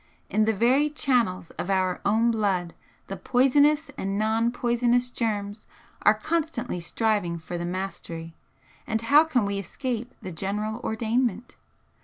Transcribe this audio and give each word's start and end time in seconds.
In 0.31 0.45
the 0.45 0.53
very 0.55 0.89
channels 0.89 1.51
of 1.59 1.69
our 1.69 2.01
own 2.03 2.31
blood 2.31 2.73
the 3.05 3.15
poisonous 3.15 3.91
and 3.99 4.17
non 4.17 4.51
poisonous 4.51 5.11
germs 5.11 5.67
are 6.01 6.15
constantly 6.15 6.79
striving 6.79 7.37
for 7.37 7.55
the 7.55 7.65
mastery, 7.67 8.33
and 8.87 8.99
how 8.99 9.23
can 9.23 9.45
we 9.45 9.59
escape 9.59 10.15
the 10.19 10.31
general 10.31 10.79
ordainment? 10.83 11.55